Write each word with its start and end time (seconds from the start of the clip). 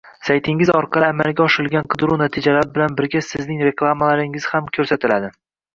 saytingiz 0.27 0.71
orqali 0.77 1.07
amalga 1.15 1.43
oshirilgan 1.45 1.85
qidiruv 1.95 2.17
natijalari 2.23 2.73
bilan 2.79 2.99
birga 3.03 3.25
Sizning 3.29 3.65
reklamalaringiz 3.71 4.53
ham 4.57 4.75
ko’rsatiladi 4.79 5.37